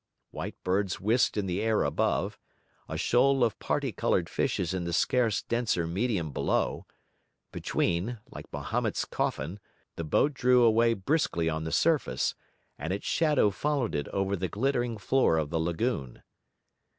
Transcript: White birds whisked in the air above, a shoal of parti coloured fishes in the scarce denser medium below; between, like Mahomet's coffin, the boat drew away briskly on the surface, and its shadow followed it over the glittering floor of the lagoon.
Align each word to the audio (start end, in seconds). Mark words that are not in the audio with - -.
White 0.31 0.55
birds 0.63 0.99
whisked 0.99 1.37
in 1.37 1.45
the 1.45 1.61
air 1.61 1.83
above, 1.83 2.39
a 2.89 2.97
shoal 2.97 3.43
of 3.43 3.59
parti 3.59 3.91
coloured 3.91 4.29
fishes 4.29 4.73
in 4.73 4.83
the 4.83 4.93
scarce 4.93 5.43
denser 5.43 5.85
medium 5.85 6.31
below; 6.31 6.87
between, 7.51 8.17
like 8.31 8.51
Mahomet's 8.51 9.05
coffin, 9.05 9.59
the 9.97 10.03
boat 10.03 10.33
drew 10.33 10.63
away 10.63 10.95
briskly 10.95 11.49
on 11.49 11.65
the 11.65 11.71
surface, 11.71 12.33
and 12.79 12.91
its 12.91 13.05
shadow 13.05 13.51
followed 13.51 13.93
it 13.93 14.07
over 14.07 14.35
the 14.35 14.49
glittering 14.49 14.97
floor 14.97 15.37
of 15.37 15.51
the 15.51 15.59
lagoon. 15.59 16.23